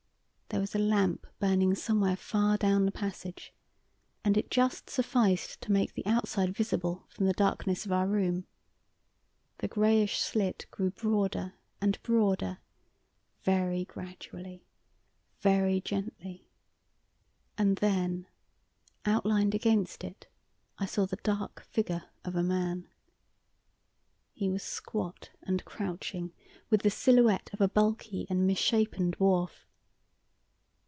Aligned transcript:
There 0.53 0.59
was 0.59 0.75
a 0.75 0.79
lamp 0.79 1.25
burning 1.39 1.75
somewhere 1.75 2.17
far 2.17 2.57
down 2.57 2.85
the 2.85 2.91
passage, 2.91 3.53
and 4.21 4.35
it 4.35 4.51
just 4.51 4.89
sufficed 4.89 5.61
to 5.61 5.71
make 5.71 5.93
the 5.93 6.05
outside 6.05 6.53
visible 6.53 7.05
from 7.07 7.25
the 7.25 7.31
darkness 7.31 7.85
of 7.85 7.93
our 7.93 8.05
room. 8.05 8.45
The 9.59 9.69
greyish 9.69 10.17
slit 10.19 10.65
grew 10.69 10.91
broader 10.91 11.53
and 11.79 12.03
broader, 12.03 12.57
very 13.43 13.85
gradually, 13.85 14.65
very 15.39 15.79
gently, 15.79 16.49
and 17.57 17.77
then 17.77 18.27
outlined 19.05 19.55
against 19.55 20.03
it 20.03 20.27
I 20.77 20.85
saw 20.85 21.05
the 21.05 21.15
dark 21.23 21.61
figure 21.63 22.09
of 22.25 22.35
a 22.35 22.43
man. 22.43 22.89
He 24.33 24.49
was 24.49 24.63
squat 24.63 25.29
and 25.43 25.63
crouching, 25.63 26.33
with 26.69 26.81
the 26.81 26.89
silhouette 26.91 27.51
of 27.53 27.61
a 27.61 27.69
bulky 27.69 28.27
and 28.29 28.45
misshapen 28.45 29.11
dwarf. 29.13 29.63